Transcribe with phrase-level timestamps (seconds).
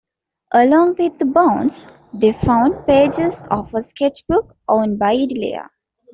[0.51, 5.69] Along with the bones, they found pages of a sketchbook owned by Idilia.